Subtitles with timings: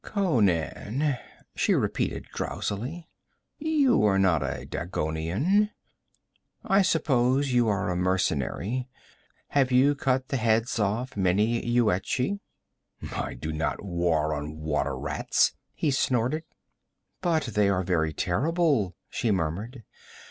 [0.03, 1.19] 'Conan,'
[1.55, 3.07] she repeated drowsily.
[3.59, 5.69] 'You are not a Dagonian.
[6.63, 8.89] I suppose you are a mercenary.
[9.49, 12.39] Have you cut the heads off many Yuetshi?'
[13.15, 16.45] 'I do not war on water rats!' he snorted.
[17.21, 19.83] 'But they are very terrible,' she murmured.